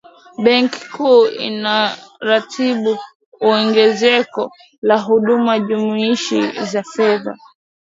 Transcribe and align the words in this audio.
benki 0.43 0.81
kuu 0.93 1.21
inaratibu 1.47 2.91
ongezeko 3.51 4.43
la 4.87 4.97
huduma 5.07 5.59
jumuishi 5.59 6.41
za 6.71 6.83
fedha 6.83 7.37